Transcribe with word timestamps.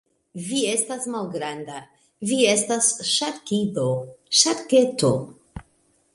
Vi 0.45 0.59
estas 0.69 1.03
malgranda. 1.15 1.81
Vi 2.31 2.39
estas 2.55 2.91
ŝarkido. 3.11 3.87
Ŝarketo. 4.43 5.15